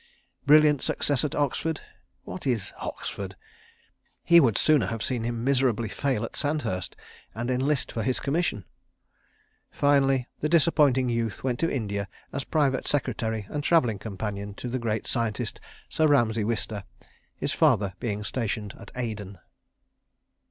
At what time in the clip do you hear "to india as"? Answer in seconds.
11.59-12.43